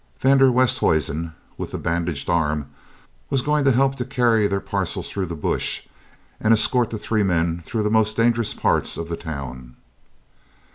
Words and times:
Van 0.19 0.39
der 0.39 0.49
Westhuizen, 0.51 1.31
with 1.59 1.69
the 1.69 1.77
bandaged 1.77 2.27
arm, 2.27 2.65
was 3.29 3.43
going 3.43 3.63
to 3.63 3.71
help 3.71 3.93
to 3.93 4.03
carry 4.03 4.47
their 4.47 4.59
parcels 4.59 5.07
through 5.11 5.27
the 5.27 5.35
bush 5.35 5.83
and 6.39 6.51
escort 6.53 6.89
the 6.89 6.97
three 6.97 7.21
men 7.21 7.61
through 7.63 7.83
the 7.83 7.91
most 7.91 8.17
dangerous 8.17 8.55
parts 8.55 8.97
of 8.97 9.09
the 9.09 9.15
town. 9.15 9.75